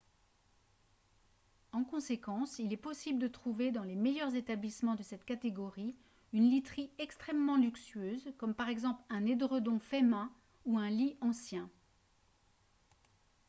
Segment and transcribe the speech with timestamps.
[1.73, 5.95] en conséquence il est possible de trouver dans les meilleurs établissements de cette catégorie
[6.33, 10.31] une literie extrêmement luxueuse comme par exemple un édredon fait main
[10.65, 11.69] ou un lit ancien